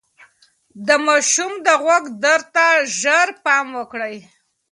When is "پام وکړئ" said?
3.43-4.17